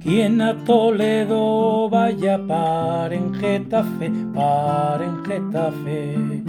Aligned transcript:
Quien 0.00 0.40
a 0.40 0.54
Toledo 0.64 1.88
vaya, 1.88 2.38
para 2.46 3.14
en 3.14 3.32
Getafe, 3.34 4.10
para 4.34 5.04
en 5.04 5.24
Getafe. 5.24 6.42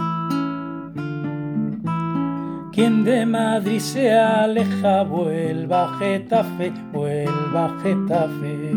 Quien 2.72 3.04
de 3.04 3.26
Madrid 3.26 3.78
se 3.78 4.12
aleja, 4.12 5.02
vuelva 5.02 5.84
a 5.84 5.98
Getafe, 5.98 6.72
vuelva 6.92 7.76
Getafe. 7.82 8.74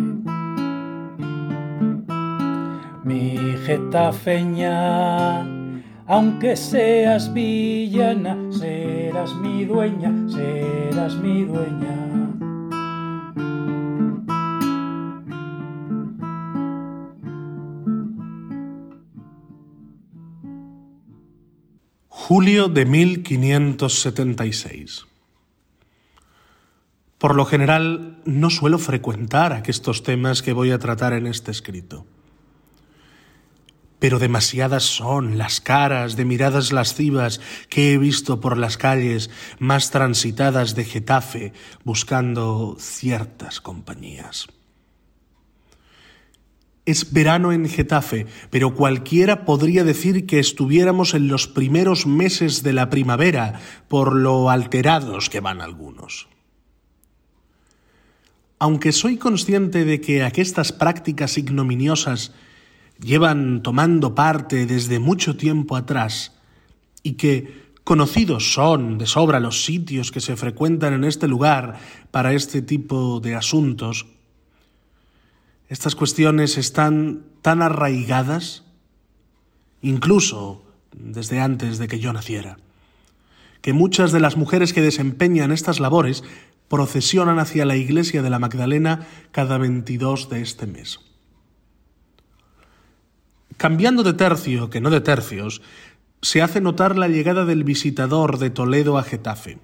Mi 3.05 3.37
Getafeña, 3.65 5.43
aunque 6.07 6.55
seas 6.55 7.33
villana, 7.33 8.37
serás 8.51 9.33
mi 9.35 9.65
dueña, 9.65 10.13
serás 10.29 11.15
mi 11.15 11.45
dueña. 11.45 12.03
Julio 22.07 22.67
de 22.69 22.85
1576. 22.85 25.07
Por 27.19 27.35
lo 27.35 27.45
general, 27.45 28.17
no 28.25 28.49
suelo 28.49 28.79
frecuentar 28.79 29.53
aquestos 29.53 30.01
temas 30.03 30.41
que 30.41 30.53
voy 30.53 30.71
a 30.71 30.79
tratar 30.79 31.13
en 31.13 31.27
este 31.27 31.51
escrito. 31.51 32.07
Pero 33.99 34.19
demasiadas 34.19 34.83
son 34.83 35.37
las 35.37 35.61
caras 35.61 36.15
de 36.15 36.25
miradas 36.25 36.71
lascivas 36.71 37.39
que 37.69 37.93
he 37.93 37.97
visto 37.97 38.39
por 38.39 38.57
las 38.57 38.77
calles 38.77 39.29
más 39.59 39.91
transitadas 39.91 40.75
de 40.75 40.85
Getafe 40.85 41.53
buscando 41.83 42.75
ciertas 42.79 43.61
compañías. 43.61 44.47
Es 46.85 47.11
verano 47.11 47.51
en 47.51 47.67
Getafe, 47.67 48.27
pero 48.51 48.75
cualquiera 48.75 49.43
podría 49.43 49.83
decir 49.83 50.27
que 50.27 50.37
estuviéramos 50.37 51.15
en 51.15 51.27
los 51.27 51.47
primeros 51.47 52.05
meses 52.05 52.61
de 52.61 52.73
la 52.73 52.91
primavera, 52.91 53.59
por 53.87 54.13
lo 54.13 54.51
alterados 54.51 55.31
que 55.31 55.39
van 55.39 55.61
algunos. 55.61 56.27
Aunque 58.59 58.91
soy 58.91 59.17
consciente 59.17 59.83
de 59.83 59.99
que 59.99 60.23
aquestas 60.23 60.71
prácticas 60.71 61.39
ignominiosas 61.39 62.33
llevan 62.99 63.61
tomando 63.63 64.15
parte 64.15 64.65
desde 64.65 64.99
mucho 64.99 65.35
tiempo 65.35 65.75
atrás 65.75 66.33
y 67.03 67.13
que 67.13 67.65
conocidos 67.83 68.53
son 68.53 68.97
de 68.97 69.05
sobra 69.05 69.39
los 69.39 69.63
sitios 69.63 70.11
que 70.11 70.19
se 70.19 70.35
frecuentan 70.35 70.93
en 70.93 71.03
este 71.03 71.27
lugar 71.27 71.79
para 72.11 72.33
este 72.33 72.61
tipo 72.61 73.19
de 73.19 73.35
asuntos, 73.35 74.07
estas 75.69 75.95
cuestiones 75.95 76.57
están 76.57 77.23
tan 77.41 77.61
arraigadas, 77.61 78.63
incluso 79.81 80.63
desde 80.91 81.39
antes 81.39 81.77
de 81.77 81.87
que 81.87 81.99
yo 81.99 82.13
naciera, 82.13 82.57
que 83.61 83.73
muchas 83.73 84.11
de 84.11 84.19
las 84.19 84.37
mujeres 84.37 84.73
que 84.73 84.81
desempeñan 84.81 85.51
estas 85.51 85.79
labores 85.79 86.23
procesionan 86.67 87.39
hacia 87.39 87.65
la 87.65 87.75
iglesia 87.75 88.21
de 88.21 88.29
la 88.29 88.39
Magdalena 88.39 89.07
cada 89.31 89.57
22 89.57 90.29
de 90.29 90.41
este 90.41 90.65
mes. 90.65 90.99
Cambiando 93.57 94.03
de 94.03 94.13
tercio, 94.13 94.69
que 94.69 94.81
no 94.81 94.89
de 94.89 95.01
tercios, 95.01 95.61
se 96.21 96.41
hace 96.41 96.59
notar 96.59 96.97
la 96.97 97.07
llegada 97.07 97.45
del 97.45 97.63
visitador 97.63 98.37
de 98.39 98.49
Toledo 98.49 98.97
a 98.97 99.03
Getafe. 99.03 99.59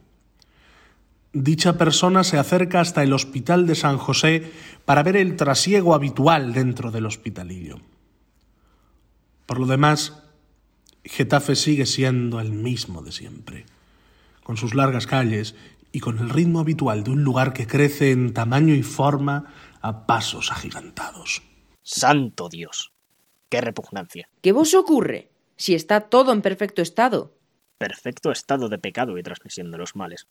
Dicha 1.33 1.77
persona 1.77 2.23
se 2.23 2.37
acerca 2.37 2.81
hasta 2.81 3.03
el 3.03 3.13
hospital 3.13 3.65
de 3.65 3.75
San 3.75 3.97
José 3.97 4.51
para 4.85 5.03
ver 5.03 5.17
el 5.17 5.35
trasiego 5.37 5.95
habitual 5.95 6.53
dentro 6.53 6.91
del 6.91 7.05
hospitalillo. 7.05 7.77
Por 9.45 9.59
lo 9.59 9.65
demás, 9.65 10.23
Getafe 11.03 11.55
sigue 11.55 11.85
siendo 11.85 12.39
el 12.39 12.51
mismo 12.51 13.01
de 13.01 13.11
siempre, 13.11 13.65
con 14.43 14.57
sus 14.57 14.75
largas 14.75 15.07
calles 15.07 15.55
y 15.91 15.99
con 15.99 16.19
el 16.19 16.29
ritmo 16.29 16.59
habitual 16.59 17.03
de 17.03 17.11
un 17.11 17.23
lugar 17.23 17.53
que 17.53 17.67
crece 17.67 18.11
en 18.11 18.33
tamaño 18.33 18.75
y 18.75 18.83
forma 18.83 19.45
a 19.81 20.05
pasos 20.05 20.51
agigantados. 20.51 21.41
¡Santo 21.81 22.49
Dios! 22.49 22.90
¡Qué 23.51 23.61
repugnancia! 23.61 24.27
¿Qué 24.41 24.51
vos 24.51 24.73
ocurre? 24.73 25.29
Si 25.57 25.75
está 25.75 26.01
todo 26.09 26.33
en 26.33 26.41
perfecto 26.41 26.81
estado. 26.81 27.35
Perfecto 27.77 28.31
estado 28.31 28.67
de 28.69 28.79
pecado 28.79 29.19
y 29.19 29.23
transmisión 29.23 29.69
de 29.69 29.77
los 29.77 29.95
males 29.95 30.25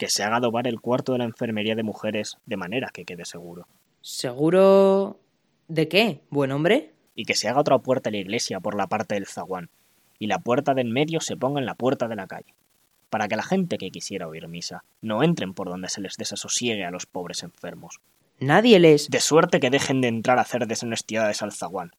que 0.00 0.08
se 0.08 0.22
haga 0.22 0.36
adobar 0.36 0.66
el 0.66 0.80
cuarto 0.80 1.12
de 1.12 1.18
la 1.18 1.24
enfermería 1.24 1.74
de 1.74 1.82
mujeres 1.82 2.38
de 2.46 2.56
manera 2.56 2.88
que 2.90 3.04
quede 3.04 3.26
seguro. 3.26 3.68
¿Seguro 4.00 5.20
de 5.68 5.88
qué, 5.88 6.22
buen 6.30 6.52
hombre? 6.52 6.94
Y 7.14 7.26
que 7.26 7.34
se 7.34 7.48
haga 7.48 7.60
otra 7.60 7.78
puerta 7.80 8.08
a 8.08 8.12
la 8.12 8.16
iglesia 8.16 8.60
por 8.60 8.74
la 8.74 8.86
parte 8.86 9.16
del 9.16 9.26
zaguán, 9.26 9.68
y 10.18 10.26
la 10.26 10.38
puerta 10.38 10.72
del 10.72 10.88
medio 10.88 11.20
se 11.20 11.36
ponga 11.36 11.60
en 11.60 11.66
la 11.66 11.74
puerta 11.74 12.08
de 12.08 12.16
la 12.16 12.26
calle, 12.26 12.54
para 13.10 13.28
que 13.28 13.36
la 13.36 13.42
gente 13.42 13.76
que 13.76 13.90
quisiera 13.90 14.26
oír 14.26 14.48
misa 14.48 14.84
no 15.02 15.22
entren 15.22 15.52
por 15.52 15.68
donde 15.68 15.90
se 15.90 16.00
les 16.00 16.16
desasosiegue 16.16 16.86
a 16.86 16.90
los 16.90 17.04
pobres 17.04 17.42
enfermos. 17.42 18.00
Nadie 18.38 18.78
les... 18.78 19.10
De 19.10 19.20
suerte 19.20 19.60
que 19.60 19.68
dejen 19.68 20.00
de 20.00 20.08
entrar 20.08 20.38
a 20.38 20.42
hacer 20.42 20.66
deshonestidades 20.66 21.42
al 21.42 21.52
zaguán. 21.52 21.90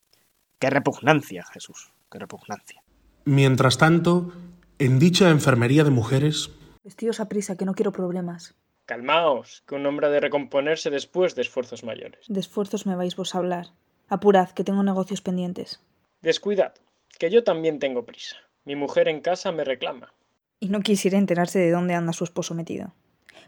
¡Qué 0.62 0.70
repugnancia, 0.70 1.44
Jesús! 1.52 1.92
¡Qué 2.12 2.20
repugnancia! 2.20 2.84
Mientras 3.26 3.80
tanto, 3.80 4.32
en 4.78 5.00
dicha 5.00 5.32
enfermería 5.32 5.84
de 5.84 5.90
mujeres 5.90 6.52
Vestidos 6.84 7.20
a 7.20 7.28
prisa, 7.28 7.58
que 7.58 7.66
no 7.66 7.74
quiero 7.74 7.92
problemas. 7.92 8.54
Calmaos, 8.86 9.64
que 9.68 9.74
un 9.74 9.88
hombre 9.88 10.06
ha 10.06 10.10
de 10.12 10.20
recomponerse 10.20 10.92
después 10.92 11.34
de 11.34 11.42
esfuerzos 11.42 11.84
mayores. 11.84 12.26
De 12.28 12.40
esfuerzos 12.40 12.86
me 12.86 12.96
vais 12.96 13.16
vos 13.16 13.34
a 13.34 13.40
hablar. 13.40 13.70
Apurad, 14.08 14.52
que 14.52 14.64
tengo 14.64 14.84
negocios 14.84 15.22
pendientes. 15.22 15.82
Descuidad, 16.22 16.76
que 17.18 17.32
yo 17.32 17.44
también 17.44 17.80
tengo 17.80 18.06
prisa. 18.06 18.36
Mi 18.64 18.76
mujer 18.76 19.08
en 19.08 19.22
casa 19.22 19.52
me 19.52 19.64
reclama. 19.64 20.14
Y 20.60 20.70
no 20.70 20.82
quisiera 20.82 21.18
enterarse 21.18 21.58
de 21.58 21.72
dónde 21.72 21.96
anda 21.96 22.14
su 22.14 22.24
esposo 22.24 22.54
metido. 22.54 22.94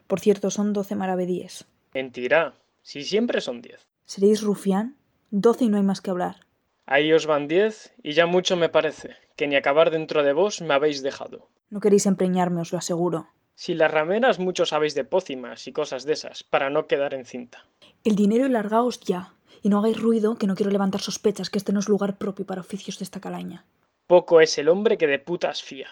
Por 0.07 0.19
cierto, 0.19 0.49
son 0.49 0.73
doce 0.73 0.95
maravedíes. 0.95 1.65
Mentirá, 1.93 2.55
si 2.81 3.03
siempre 3.03 3.39
son 3.39 3.61
diez. 3.61 3.87
¿Seréis 4.05 4.41
rufián? 4.41 4.97
Doce 5.29 5.65
y 5.65 5.69
no 5.69 5.77
hay 5.77 5.83
más 5.83 6.01
que 6.01 6.09
hablar. 6.09 6.37
Ahí 6.85 7.13
os 7.13 7.25
van 7.25 7.47
diez, 7.47 7.93
y 8.03 8.13
ya 8.13 8.25
mucho 8.25 8.57
me 8.57 8.69
parece, 8.69 9.15
que 9.35 9.47
ni 9.47 9.55
acabar 9.55 9.89
dentro 9.89 10.23
de 10.23 10.33
vos 10.33 10.61
me 10.61 10.73
habéis 10.73 11.01
dejado. 11.01 11.49
No 11.69 11.79
queréis 11.79 12.05
empreñarme, 12.05 12.61
os 12.61 12.71
lo 12.71 12.77
aseguro. 12.77 13.27
Si 13.55 13.73
las 13.73 13.91
rameras 13.91 14.39
mucho 14.39 14.65
sabéis 14.65 14.95
de 14.95 15.05
pócimas 15.05 15.67
y 15.67 15.71
cosas 15.71 16.03
de 16.03 16.13
esas, 16.13 16.43
para 16.43 16.69
no 16.69 16.87
quedar 16.87 17.13
encinta. 17.13 17.65
El 18.03 18.15
dinero 18.15 18.45
y 18.45 18.49
largaos 18.49 18.99
ya, 18.99 19.33
y 19.61 19.69
no 19.69 19.79
hagáis 19.79 19.99
ruido, 19.99 20.35
que 20.37 20.47
no 20.47 20.55
quiero 20.55 20.71
levantar 20.71 21.01
sospechas, 21.01 21.49
que 21.49 21.57
este 21.57 21.71
no 21.71 21.79
es 21.79 21.87
lugar 21.87 22.17
propio 22.17 22.45
para 22.45 22.61
oficios 22.61 22.99
de 22.99 23.05
esta 23.05 23.21
calaña. 23.21 23.65
Poco 24.07 24.41
es 24.41 24.57
el 24.57 24.67
hombre 24.67 24.97
que 24.97 25.07
de 25.07 25.19
putas 25.19 25.63
fía. 25.63 25.87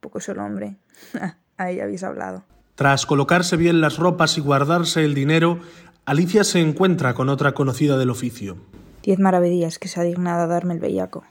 Poco 0.00 0.18
es 0.18 0.28
el 0.28 0.38
hombre. 0.38 0.76
Ahí 1.56 1.80
habéis 1.80 2.04
hablado. 2.04 2.44
Tras 2.76 3.06
colocarse 3.06 3.56
bien 3.56 3.80
las 3.80 3.98
ropas 3.98 4.38
y 4.38 4.40
guardarse 4.40 5.04
el 5.04 5.14
dinero, 5.14 5.58
Alicia 6.04 6.44
se 6.44 6.60
encuentra 6.60 7.14
con 7.14 7.28
otra 7.30 7.52
conocida 7.52 7.96
del 7.98 8.10
oficio. 8.10 8.58
Diez 9.06 9.20
maravedías 9.20 9.78
que 9.78 9.86
se 9.86 10.00
ha 10.00 10.02
dignado 10.02 10.42
a 10.42 10.46
darme 10.48 10.74
el 10.74 10.80
bellaco. 10.80 11.22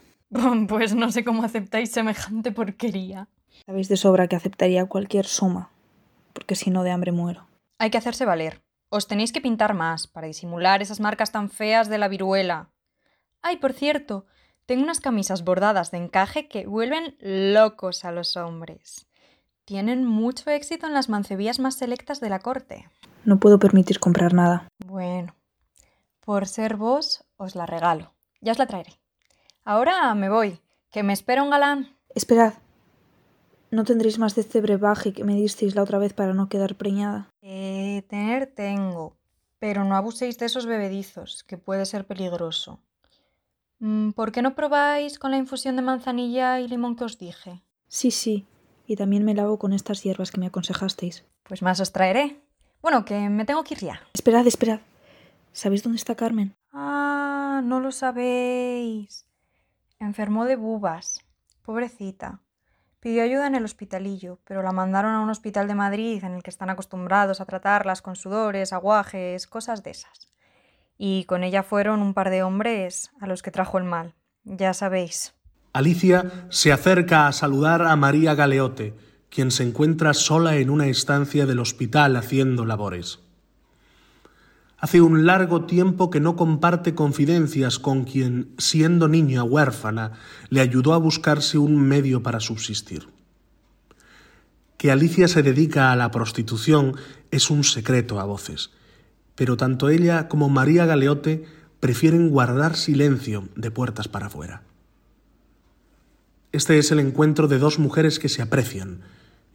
Pues 0.70 0.96
no 0.96 1.12
sé 1.12 1.26
cómo 1.26 1.44
aceptáis 1.44 1.92
semejante 1.92 2.54
porquería. 2.54 3.28
Sabéis 3.66 3.90
de 3.90 3.98
sobra 3.98 4.28
que 4.28 4.38
aceptaría 4.38 4.86
cualquier 4.86 5.26
suma, 5.26 5.72
porque 6.32 6.56
si 6.56 6.72
no 6.72 6.84
de 6.84 6.92
hambre 6.92 7.12
muero. 7.12 7.48
Hay 7.78 7.90
que 7.90 7.98
hacerse 7.98 8.24
valer. 8.24 8.64
Os 8.88 9.10
tenéis 9.10 9.34
que 9.34 9.42
pintar 9.42 9.74
más 9.74 10.08
para 10.08 10.28
disimular 10.28 10.82
esas 10.82 11.02
marcas 11.02 11.34
tan 11.34 11.50
feas 11.50 11.90
de 11.90 11.98
la 11.98 12.08
viruela. 12.08 12.70
Ay, 13.42 13.58
por 13.58 13.74
cierto, 13.74 14.26
tengo 14.66 14.82
unas 14.84 15.02
camisas 15.02 15.44
bordadas 15.44 15.92
de 15.92 15.98
encaje 15.98 16.48
que 16.48 16.68
vuelven 16.68 17.18
locos 17.20 18.06
a 18.06 18.14
los 18.14 18.38
hombres. 18.38 19.06
Tienen 19.66 20.06
mucho 20.06 20.50
éxito 20.50 20.88
en 20.88 20.94
las 20.94 21.10
mancebías 21.10 21.60
más 21.60 21.76
selectas 21.76 22.22
de 22.22 22.30
la 22.30 22.40
corte. 22.40 22.88
No 23.26 23.38
puedo 23.38 23.60
permitir 23.60 24.00
comprar 24.00 24.34
nada. 24.34 24.70
Bueno, 24.86 25.36
por 26.26 26.48
ser 26.48 26.76
vos, 26.76 27.24
os 27.38 27.56
la 27.56 27.66
regalo. 27.66 28.14
Ya 28.42 28.52
os 28.52 28.58
la 28.58 28.66
traeré. 28.66 29.00
Ahora 29.64 30.14
me 30.16 30.30
voy, 30.30 30.60
que 30.92 31.04
me 31.04 31.14
espera 31.14 31.44
un 31.44 31.52
galán. 31.52 31.96
Esperad. 32.14 32.56
¿No 33.72 33.84
tendréis 33.84 34.20
más 34.20 34.36
de 34.36 34.42
este 34.42 34.62
brebaje 34.62 35.14
que 35.14 35.24
me 35.24 35.36
disteis 35.36 35.76
la 35.76 35.84
otra 35.84 36.00
vez 36.00 36.14
para 36.14 36.34
no 36.34 36.50
quedar 36.50 36.76
preñada? 36.76 37.30
Eh, 37.42 38.04
tener 38.10 38.48
tengo, 38.48 39.16
pero 39.60 39.84
no 39.84 39.96
abuséis 39.96 40.38
de 40.38 40.46
esos 40.48 40.66
bebedizos, 40.66 41.44
que 41.44 41.58
puede 41.58 41.86
ser 41.86 42.06
peligroso. 42.06 42.80
Mm, 43.80 44.12
¿Por 44.12 44.32
qué 44.32 44.42
no 44.42 44.56
probáis 44.56 45.20
con 45.20 45.32
la 45.32 45.38
infusión 45.38 45.76
de 45.76 45.82
manzanilla 45.82 46.60
y 46.60 46.68
limón 46.68 46.96
que 46.96 47.04
os 47.04 47.18
dije? 47.18 47.62
Sí, 47.88 48.12
sí, 48.12 48.46
y 48.88 48.96
también 48.96 49.26
me 49.26 49.36
lavo 49.36 49.60
con 49.60 49.74
estas 49.74 50.04
hierbas 50.04 50.32
que 50.32 50.40
me 50.40 50.48
aconsejasteis. 50.48 51.26
Pues 51.44 51.62
más 51.62 51.80
os 51.80 51.92
traeré. 51.92 52.42
Bueno, 52.82 53.04
que 53.04 53.30
me 53.30 53.46
tengo 53.46 53.64
que 53.64 53.74
ir 53.74 53.82
ya. 53.82 54.02
Esperad, 54.14 54.48
esperad. 54.48 54.80
¿Sabéis 55.56 55.84
dónde 55.84 55.96
está 55.96 56.16
Carmen? 56.16 56.54
Ah, 56.74 57.62
no 57.64 57.80
lo 57.80 57.94
sabéis. 57.94 59.26
Enfermó 60.00 60.44
de 60.44 60.58
bubas. 60.58 61.20
Pobrecita. 61.62 62.42
Pidió 63.00 63.24
ayuda 63.24 63.48
en 63.48 63.56
el 63.56 63.64
hospitalillo, 63.64 64.38
pero 64.44 64.62
la 64.64 64.74
mandaron 64.74 65.14
a 65.14 65.22
un 65.22 65.30
hospital 65.30 65.70
de 65.70 65.76
Madrid 65.76 66.22
en 66.26 66.34
el 66.34 66.44
que 66.44 66.50
están 66.50 66.70
acostumbrados 66.70 67.40
a 67.40 67.46
tratarlas 67.46 68.02
con 68.02 68.18
sudores, 68.18 68.74
aguajes, 68.74 69.48
cosas 69.48 69.82
de 69.82 69.92
esas. 69.92 70.28
Y 70.98 71.24
con 71.24 71.46
ella 71.46 71.64
fueron 71.64 72.02
un 72.02 72.14
par 72.14 72.32
de 72.32 72.44
hombres 72.44 73.12
a 73.22 73.26
los 73.26 73.42
que 73.42 73.52
trajo 73.52 73.78
el 73.78 73.86
mal. 73.86 74.14
Ya 74.44 74.74
sabéis. 74.74 75.36
Alicia 75.72 76.48
se 76.50 76.74
acerca 76.74 77.28
a 77.28 77.32
saludar 77.32 77.82
a 77.84 77.96
María 77.96 78.36
Galeote, 78.36 78.94
quien 79.30 79.52
se 79.52 79.64
encuentra 79.64 80.14
sola 80.14 80.58
en 80.58 80.70
una 80.70 80.88
estancia 80.88 81.46
del 81.46 81.60
hospital 81.60 82.18
haciendo 82.18 82.66
labores. 82.66 83.25
Hace 84.86 85.02
un 85.02 85.26
largo 85.26 85.66
tiempo 85.66 86.12
que 86.12 86.20
no 86.20 86.36
comparte 86.36 86.94
confidencias 86.94 87.80
con 87.80 88.04
quien, 88.04 88.54
siendo 88.60 89.08
niña 89.08 89.44
huérfana, 89.44 90.12
le 90.50 90.62
ayudó 90.62 90.94
a 90.94 91.00
buscarse 91.00 91.58
un 91.58 91.76
medio 91.80 92.22
para 92.22 92.40
subsistir. 92.40 93.08
Que 94.78 94.92
Alicia 94.92 95.28
se 95.28 95.42
dedica 95.42 95.92
a 95.92 95.96
la 95.96 96.12
prostitución 96.12 96.98
es 97.32 97.50
un 97.50 97.64
secreto 97.64 98.20
a 98.20 98.26
voces, 98.26 98.70
pero 99.34 99.58
tanto 99.58 99.90
ella 99.90 100.28
como 100.28 100.50
María 100.50 100.86
Galeote 100.86 101.46
prefieren 101.80 102.30
guardar 102.30 102.76
silencio 102.76 103.50
de 103.56 103.72
puertas 103.72 104.08
para 104.08 104.28
afuera. 104.28 104.62
Este 106.52 106.78
es 106.78 106.92
el 106.92 107.00
encuentro 107.00 107.48
de 107.48 107.58
dos 107.58 107.80
mujeres 107.80 108.20
que 108.20 108.30
se 108.30 108.44
aprecian 108.44 109.02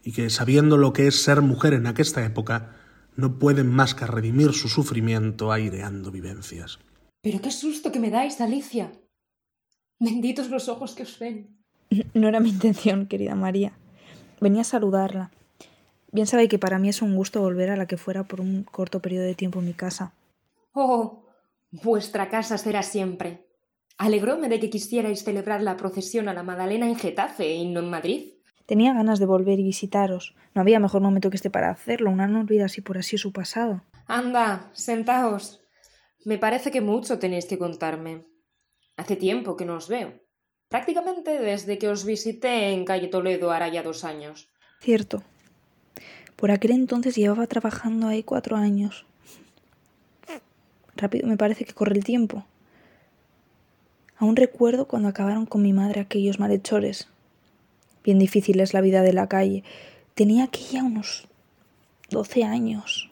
y 0.03 0.11
que, 0.11 0.29
sabiendo 0.29 0.75
lo 0.75 0.91
que 0.91 1.07
es 1.07 1.23
ser 1.23 1.41
mujer 1.41 1.73
en 1.73 1.87
aquesta 1.87 2.21
época, 2.25 2.80
no 3.15 3.39
pueden 3.39 3.67
más 3.67 3.95
que 3.95 4.05
redimir 4.05 4.53
su 4.53 4.69
sufrimiento 4.69 5.51
aireando 5.51 6.11
vivencias. 6.11 6.79
Pero 7.21 7.41
qué 7.41 7.51
susto 7.51 7.91
que 7.91 7.99
me 7.99 8.09
dais, 8.09 8.41
Alicia. 8.41 8.91
Benditos 9.99 10.49
los 10.49 10.67
ojos 10.69 10.95
que 10.95 11.03
os 11.03 11.19
ven. 11.19 11.57
No 12.13 12.27
era 12.27 12.39
mi 12.39 12.49
intención, 12.49 13.05
querida 13.05 13.35
María. 13.35 13.73
Venía 14.39 14.61
a 14.61 14.65
saludarla. 14.65 15.31
Bien 16.11 16.27
sabe 16.27 16.47
que 16.47 16.59
para 16.59 16.79
mí 16.79 16.89
es 16.89 17.01
un 17.01 17.15
gusto 17.15 17.41
volver 17.41 17.69
a 17.69 17.77
la 17.77 17.85
que 17.85 17.97
fuera 17.97 18.23
por 18.23 18.41
un 18.41 18.63
corto 18.63 19.01
periodo 19.01 19.25
de 19.25 19.35
tiempo 19.35 19.59
en 19.59 19.65
mi 19.65 19.73
casa. 19.73 20.13
Oh, 20.73 21.25
vuestra 21.71 22.29
casa 22.29 22.57
será 22.57 22.81
siempre. 22.81 23.45
Alegróme 23.97 24.49
de 24.49 24.59
que 24.59 24.69
quisierais 24.69 25.23
celebrar 25.23 25.61
la 25.61 25.77
procesión 25.77 26.27
a 26.27 26.33
la 26.33 26.43
Madalena 26.43 26.87
en 26.87 26.95
Getafe 26.95 27.53
y 27.53 27.69
no 27.69 27.81
en 27.81 27.89
Madrid. 27.89 28.33
Tenía 28.71 28.93
ganas 28.93 29.19
de 29.19 29.25
volver 29.25 29.59
y 29.59 29.63
visitaros. 29.63 30.33
No 30.55 30.61
había 30.61 30.79
mejor 30.79 31.01
momento 31.01 31.29
que 31.29 31.35
este 31.35 31.49
para 31.49 31.71
hacerlo. 31.71 32.09
Una 32.09 32.29
no 32.29 32.39
olvida 32.39 32.63
así 32.63 32.79
por 32.79 32.97
así 32.97 33.17
su 33.17 33.33
pasado. 33.33 33.83
Anda, 34.07 34.71
sentaos. 34.71 35.59
Me 36.23 36.37
parece 36.37 36.71
que 36.71 36.79
mucho 36.79 37.19
tenéis 37.19 37.47
que 37.47 37.57
contarme. 37.57 38.25
Hace 38.95 39.17
tiempo 39.17 39.57
que 39.57 39.65
no 39.65 39.75
os 39.75 39.89
veo. 39.89 40.13
Prácticamente 40.69 41.37
desde 41.37 41.77
que 41.77 41.89
os 41.89 42.05
visité 42.05 42.71
en 42.71 42.85
calle 42.85 43.09
Toledo 43.09 43.51
hará 43.51 43.67
ya 43.67 43.83
dos 43.83 44.05
años. 44.05 44.47
Cierto. 44.79 45.21
Por 46.37 46.51
aquel 46.51 46.71
entonces 46.71 47.17
llevaba 47.17 47.47
trabajando 47.47 48.07
ahí 48.07 48.23
cuatro 48.23 48.55
años. 48.55 49.05
Rápido 50.95 51.27
me 51.27 51.35
parece 51.35 51.65
que 51.65 51.73
corre 51.73 51.97
el 51.97 52.05
tiempo. 52.05 52.45
Aún 54.15 54.37
recuerdo 54.37 54.87
cuando 54.87 55.09
acabaron 55.09 55.45
con 55.45 55.61
mi 55.61 55.73
madre 55.73 55.99
aquellos 55.99 56.39
malhechores. 56.39 57.10
Bien 58.03 58.17
difícil 58.17 58.59
es 58.59 58.73
la 58.73 58.81
vida 58.81 59.03
de 59.03 59.13
la 59.13 59.27
calle. 59.27 59.63
Tenía 60.15 60.45
aquella 60.45 60.83
unos 60.83 61.27
doce 62.09 62.43
años. 62.43 63.09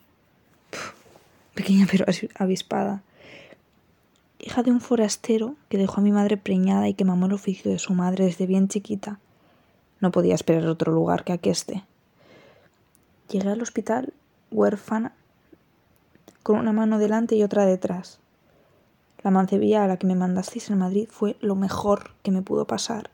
pequeña 1.54 1.88
pero 1.90 2.06
avispada. 2.38 3.04
Hija 4.40 4.64
de 4.64 4.72
un 4.72 4.82
forastero 4.82 5.56
que 5.68 5.78
dejó 5.78 6.00
a 6.00 6.04
mi 6.04 6.12
madre 6.12 6.38
preñada 6.38 6.88
y 6.88 6.94
que 6.94 7.06
mamó 7.06 7.28
el 7.28 7.34
oficio 7.34 7.72
de 7.72 7.78
su 7.78 7.94
madre 7.94 8.26
desde 8.26 8.48
bien 8.48 8.68
chiquita. 8.68 9.20
No 10.00 10.12
podía 10.12 10.34
esperar 10.34 10.66
otro 10.66 10.92
lugar 10.92 11.24
que 11.24 11.34
aqueste. 11.34 11.84
Llegué 13.30 13.50
al 13.50 13.62
hospital 13.62 14.14
huérfana, 14.50 15.14
con 16.42 16.58
una 16.58 16.72
mano 16.72 16.98
delante 16.98 17.36
y 17.36 17.44
otra 17.44 17.66
detrás. 17.66 18.20
La 19.22 19.30
mancebía 19.30 19.84
a 19.84 19.88
la 19.88 19.98
que 19.98 20.08
me 20.08 20.16
mandasteis 20.16 20.70
en 20.70 20.80
Madrid 20.80 21.08
fue 21.12 21.36
lo 21.42 21.56
mejor 21.56 22.12
que 22.24 22.32
me 22.32 22.42
pudo 22.42 22.66
pasar 22.66 23.12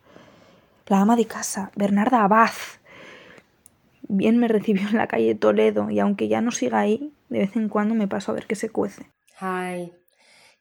la 0.88 1.02
ama 1.02 1.16
de 1.16 1.26
casa, 1.26 1.72
Bernarda 1.76 2.24
Abad. 2.24 2.52
Bien 4.08 4.38
me 4.38 4.48
recibió 4.48 4.88
en 4.88 4.98
la 4.98 5.08
calle 5.08 5.36
Toledo 5.36 5.90
y 5.90 6.00
aunque 6.00 6.28
ya 6.28 6.42
no 6.42 6.52
siga 6.52 6.80
ahí, 6.80 7.14
de 7.30 7.40
vez 7.40 7.56
en 7.56 7.70
cuando 7.70 7.96
me 7.96 8.08
paso 8.08 8.32
a 8.32 8.36
ver 8.36 8.46
qué 8.46 8.56
se 8.56 8.70
cuece. 8.70 9.12
Ay, 9.40 9.94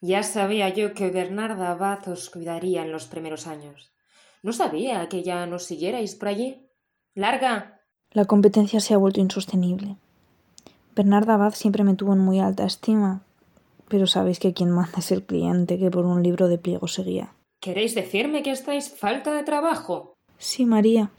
ya 0.01 0.23
sabía 0.23 0.69
yo 0.71 0.95
que 0.95 1.11
Bernarda 1.11 1.71
Abad 1.71 2.09
os 2.09 2.31
cuidaría 2.31 2.83
en 2.83 2.93
los 2.93 3.07
primeros 3.07 3.47
años. 3.47 3.93
No 4.43 4.53
sabía 4.53 5.09
que 5.09 5.23
ya 5.23 5.47
nos 5.47 5.65
siguierais 5.65 6.15
por 6.15 6.29
allí. 6.29 6.69
¡Larga! 7.15 7.81
La 8.11 8.25
competencia 8.25 8.81
se 8.81 8.95
ha 8.95 8.99
vuelto 8.99 9.21
insostenible. 9.21 9.97
Bernarda 10.95 11.35
Abad 11.35 11.55
siempre 11.55 11.85
me 11.85 11.95
tuvo 11.95 12.13
en 12.13 12.21
muy 12.21 12.41
alta 12.41 12.65
estima, 12.65 13.23
pero 13.89 14.07
sabéis 14.07 14.39
que 14.39 14.55
quien 14.55 14.71
manda 14.71 14.99
es 14.99 15.13
el 15.13 15.25
cliente 15.25 15.79
que 15.79 15.91
por 15.91 16.07
un 16.07 16.23
libro 16.23 16.49
de 16.49 16.59
pliego 16.59 16.89
seguía. 16.89 17.33
¿Queréis 17.65 17.95
decirme 17.95 18.43
que 18.43 18.51
estáis 18.51 18.91
falta 18.91 19.33
de 19.33 19.43
trabajo? 19.43 20.19
Sí, 20.37 20.67
María. 20.67 21.11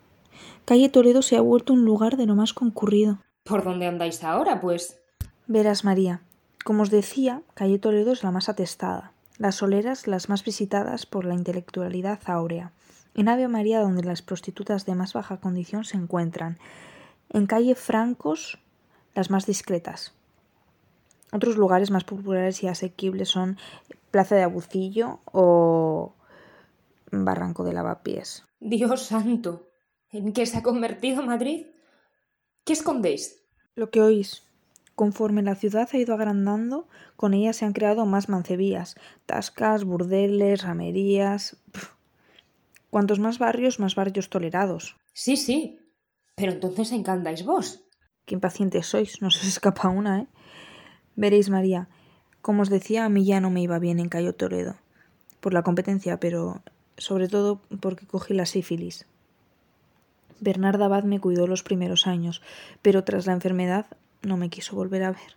Calle 0.66 0.90
Toledo 0.90 1.24
se 1.24 1.38
ha 1.38 1.42
vuelto 1.42 1.74
un 1.74 1.86
lugar 1.86 2.18
de 2.18 2.28
lo 2.28 2.36
más 2.36 2.54
concurrido. 2.54 3.18
¿Por 3.44 3.64
dónde 3.64 3.88
andáis 3.88 4.24
ahora, 4.24 4.62
pues? 4.62 5.02
Verás, 5.48 5.84
María. 5.84 6.22
Como 6.64 6.84
os 6.84 6.92
decía, 6.92 7.42
Calle 7.56 7.80
Toledo 7.80 8.12
es 8.12 8.22
la 8.22 8.30
más 8.30 8.48
atestada, 8.48 9.12
las 9.40 9.56
soleras 9.56 10.06
las 10.06 10.30
más 10.30 10.44
visitadas 10.44 11.08
por 11.08 11.26
la 11.26 11.34
intelectualidad 11.34 12.20
áurea. 12.28 12.74
En 13.16 13.28
Ave 13.28 13.48
María, 13.48 13.80
donde 13.80 14.04
las 14.04 14.22
prostitutas 14.22 14.86
de 14.86 14.94
más 14.94 15.14
baja 15.14 15.38
condición 15.38 15.84
se 15.84 15.98
encuentran. 15.98 16.60
En 17.30 17.48
calle 17.48 17.74
Francos, 17.74 18.60
las 19.16 19.32
más 19.32 19.48
discretas. 19.48 20.14
Otros 21.32 21.58
lugares 21.58 21.90
más 21.90 22.04
populares 22.04 22.62
y 22.62 22.68
asequibles 22.68 23.30
son 23.30 23.58
Plaza 24.12 24.36
de 24.36 24.44
Abucillo 24.44 25.22
o 25.32 26.14
Barranco 27.12 27.64
de 27.64 27.74
Lavapiés. 27.74 28.46
Dios 28.60 29.02
santo. 29.04 29.70
¿En 30.10 30.34
qué 30.34 30.46
se 30.46 30.58
ha 30.58 30.64
convertido 30.64 31.24
Madrid? 31.24 31.68
¿Qué 32.64 32.74
escondéis? 32.74 33.44
Lo 33.76 33.90
que 33.90 34.02
oís. 34.02 34.44
Conforme 34.96 35.44
la 35.44 35.56
ciudad 35.56 35.90
ha 35.92 35.98
ido 35.98 36.14
agrandando, 36.14 36.88
con 37.18 37.34
ella 37.34 37.52
se 37.52 37.66
han 37.66 37.74
creado 37.74 38.06
más 38.06 38.30
mancebías, 38.30 38.96
tascas, 39.26 39.84
burdeles, 39.84 40.64
ramerías. 40.64 41.58
Cuantos 42.90 43.20
más 43.20 43.38
barrios, 43.38 43.80
más 43.80 43.96
barrios 43.96 44.30
tolerados. 44.30 44.96
Sí, 45.12 45.36
sí. 45.36 45.80
Pero 46.36 46.54
entonces 46.54 46.92
¿en 46.94 47.04
qué 47.04 47.12
andáis 47.12 47.46
vos? 47.46 47.86
Qué 48.26 48.36
impacientes 48.36 48.88
sois, 48.88 49.22
no 49.22 49.30
se 49.30 49.40
os 49.40 49.48
escapa 49.48 49.90
una, 49.90 50.22
¿eh? 50.22 50.28
Veréis, 51.16 51.50
María, 51.50 51.90
como 52.42 52.62
os 52.62 52.70
decía, 52.70 53.06
a 53.06 53.10
mí 53.10 53.26
ya 53.26 53.42
no 53.42 53.50
me 53.50 53.62
iba 53.62 53.80
bien 53.80 54.00
en 54.00 54.10
Cayo 54.10 54.34
Toledo. 54.34 54.76
Por 55.40 55.54
la 55.54 55.64
competencia, 55.64 56.20
pero 56.20 56.64
sobre 56.98 57.28
todo 57.28 57.62
porque 57.80 58.06
cogí 58.06 58.34
la 58.34 58.46
sífilis. 58.46 59.06
Bernarda 60.40 60.86
Abad 60.86 61.04
me 61.04 61.20
cuidó 61.20 61.48
los 61.48 61.64
primeros 61.64 62.08
años, 62.08 62.42
pero 62.82 63.04
tras 63.04 63.26
la 63.26 63.34
enfermedad 63.34 63.86
no 64.22 64.38
me 64.38 64.50
quiso 64.50 64.76
volver 64.76 65.04
a 65.04 65.12
ver. 65.12 65.36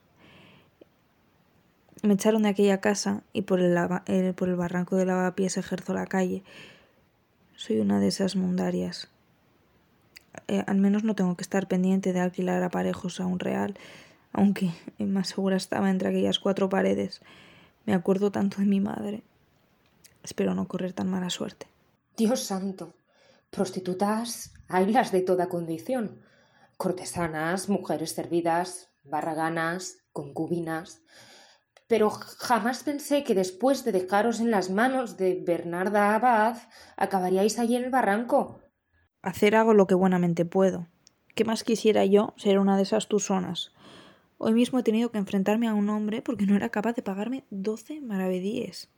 Me 2.02 2.14
echaron 2.14 2.42
de 2.42 2.50
aquella 2.50 2.80
casa 2.80 3.22
y 3.32 3.42
por 3.42 3.60
el, 3.60 3.76
por 4.34 4.48
el 4.48 4.56
barranco 4.56 4.96
de 4.96 5.04
lavapiés 5.04 5.56
ejerzo 5.56 5.94
la 5.94 6.06
calle. 6.06 6.42
Soy 7.56 7.80
una 7.80 7.98
de 7.98 8.08
esas 8.08 8.36
mundarias. 8.36 9.08
Eh, 10.46 10.62
al 10.66 10.78
menos 10.78 11.02
no 11.02 11.14
tengo 11.14 11.36
que 11.36 11.42
estar 11.42 11.66
pendiente 11.66 12.12
de 12.12 12.20
alquilar 12.20 12.62
aparejos 12.62 13.20
a 13.20 13.26
un 13.26 13.40
real, 13.40 13.76
aunque 14.32 14.70
más 14.98 15.28
segura 15.28 15.56
estaba 15.56 15.90
entre 15.90 16.08
aquellas 16.08 16.38
cuatro 16.38 16.68
paredes. 16.68 17.20
Me 17.84 17.94
acuerdo 17.94 18.30
tanto 18.30 18.58
de 18.58 18.66
mi 18.66 18.80
madre. 18.80 19.22
Espero 20.22 20.54
no 20.54 20.68
correr 20.68 20.92
tan 20.92 21.08
mala 21.08 21.30
suerte. 21.30 21.66
Dios 22.16 22.40
santo. 22.40 22.94
Prostitutas 23.50 24.52
hay 24.68 24.92
las 24.92 25.12
de 25.12 25.22
toda 25.22 25.48
condición. 25.48 26.20
Cortesanas, 26.76 27.68
mujeres 27.68 28.12
servidas, 28.12 28.90
barraganas, 29.04 29.98
concubinas. 30.12 31.02
Pero 31.86 32.10
jamás 32.10 32.84
pensé 32.84 33.24
que 33.24 33.34
después 33.34 33.84
de 33.84 33.92
dejaros 33.92 34.40
en 34.40 34.50
las 34.50 34.68
manos 34.68 35.16
de 35.16 35.42
Bernarda 35.44 36.14
Abad 36.14 36.58
acabaríais 36.96 37.58
allí 37.58 37.76
en 37.76 37.84
el 37.84 37.90
barranco. 37.90 38.60
Hacer 39.22 39.56
hago 39.56 39.72
lo 39.72 39.86
que 39.86 39.94
buenamente 39.94 40.44
puedo. 40.44 40.86
¿Qué 41.34 41.44
más 41.44 41.64
quisiera 41.64 42.04
yo 42.04 42.34
ser 42.36 42.58
una 42.58 42.76
de 42.76 42.82
esas 42.82 43.08
tusonas? 43.08 43.72
Hoy 44.36 44.52
mismo 44.52 44.78
he 44.78 44.82
tenido 44.82 45.10
que 45.10 45.18
enfrentarme 45.18 45.66
a 45.66 45.74
un 45.74 45.88
hombre 45.88 46.20
porque 46.20 46.46
no 46.46 46.54
era 46.54 46.68
capaz 46.68 46.92
de 46.92 47.02
pagarme 47.02 47.44
doce 47.50 48.00
maravedíes. 48.00 48.90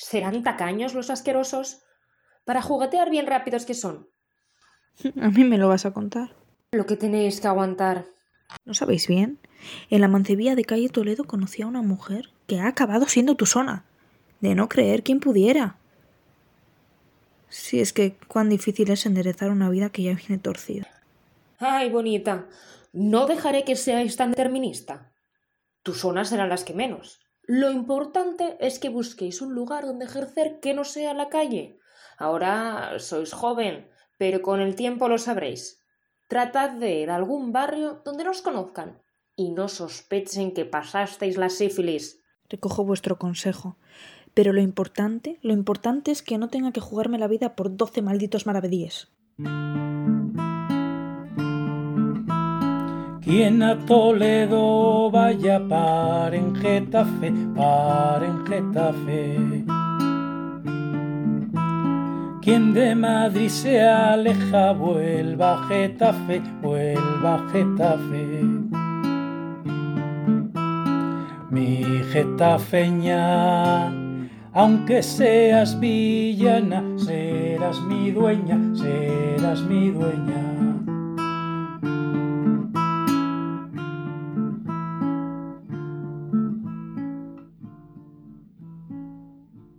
¿Serán 0.00 0.44
tacaños 0.44 0.94
los 0.94 1.10
asquerosos? 1.10 1.82
Para 2.44 2.62
juguetear 2.62 3.10
bien 3.10 3.26
rápidos 3.26 3.66
que 3.66 3.74
son. 3.74 4.08
A 5.20 5.28
mí 5.30 5.42
me 5.42 5.58
lo 5.58 5.66
vas 5.66 5.86
a 5.86 5.92
contar. 5.92 6.36
Lo 6.70 6.86
que 6.86 6.96
tenéis 6.96 7.40
que 7.40 7.48
aguantar. 7.48 8.06
¿No 8.64 8.74
sabéis 8.74 9.08
bien? 9.08 9.40
En 9.90 10.00
la 10.00 10.06
mancebía 10.06 10.54
de 10.54 10.64
calle 10.64 10.88
Toledo 10.88 11.24
conocí 11.24 11.62
a 11.62 11.66
una 11.66 11.82
mujer 11.82 12.30
que 12.46 12.60
ha 12.60 12.68
acabado 12.68 13.06
siendo 13.06 13.34
tu 13.34 13.44
zona. 13.44 13.86
De 14.38 14.54
no 14.54 14.68
creer 14.68 15.02
quien 15.02 15.18
pudiera. 15.18 15.78
Si 17.48 17.80
es 17.80 17.92
que 17.92 18.16
cuán 18.28 18.50
difícil 18.50 18.92
es 18.92 19.04
enderezar 19.04 19.50
una 19.50 19.68
vida 19.68 19.90
que 19.90 20.04
ya 20.04 20.14
viene 20.14 20.38
torcida. 20.38 20.86
Ay, 21.58 21.90
bonita, 21.90 22.46
no 22.92 23.26
dejaré 23.26 23.64
que 23.64 23.74
seáis 23.74 24.14
tan 24.14 24.30
determinista. 24.30 25.12
Tus 25.82 25.98
zonas 25.98 26.28
serán 26.28 26.50
las 26.50 26.62
que 26.62 26.74
menos. 26.74 27.27
Lo 27.48 27.70
importante 27.70 28.58
es 28.60 28.78
que 28.78 28.90
busquéis 28.90 29.40
un 29.40 29.54
lugar 29.54 29.86
donde 29.86 30.04
ejercer 30.04 30.60
que 30.60 30.74
no 30.74 30.84
sea 30.84 31.14
la 31.14 31.30
calle. 31.30 31.78
Ahora 32.18 32.98
sois 32.98 33.32
joven, 33.32 33.88
pero 34.18 34.42
con 34.42 34.60
el 34.60 34.74
tiempo 34.74 35.08
lo 35.08 35.16
sabréis. 35.16 35.82
Tratad 36.26 36.72
de 36.72 37.00
ir 37.00 37.10
a 37.10 37.16
algún 37.16 37.50
barrio 37.50 38.02
donde 38.04 38.24
nos 38.24 38.42
conozcan 38.42 39.00
y 39.34 39.52
no 39.52 39.68
sospechen 39.68 40.52
que 40.52 40.66
pasasteis 40.66 41.38
la 41.38 41.48
sífilis. 41.48 42.20
Recojo 42.50 42.84
vuestro 42.84 43.18
consejo. 43.18 43.78
Pero 44.34 44.52
lo 44.52 44.60
importante, 44.60 45.38
lo 45.40 45.54
importante 45.54 46.10
es 46.10 46.22
que 46.22 46.36
no 46.36 46.48
tenga 46.48 46.72
que 46.72 46.80
jugarme 46.80 47.18
la 47.18 47.28
vida 47.28 47.56
por 47.56 47.74
doce 47.74 48.02
malditos 48.02 48.44
maravedíes. 48.44 49.08
Quien 53.28 53.62
a 53.62 53.76
Toledo 53.84 55.10
vaya 55.10 55.60
par 55.68 56.32
en 56.34 56.54
Getafe, 56.56 57.30
par 57.54 58.24
en 58.24 58.46
Getafe. 58.46 59.64
Quien 62.40 62.72
de 62.72 62.94
Madrid 62.94 63.50
se 63.50 63.82
aleja, 63.82 64.72
vuelva 64.72 65.58
a 65.58 65.68
Getafe, 65.68 66.40
vuelva 66.62 67.34
a 67.34 67.48
Getafe. 67.52 68.44
Mi 71.50 71.84
getafeña, 72.10 73.92
aunque 74.54 75.02
seas 75.02 75.78
villana, 75.78 76.82
serás 76.96 77.78
mi 77.82 78.10
dueña, 78.10 78.58
serás 78.74 79.60
mi 79.60 79.90
dueña. 79.90 80.47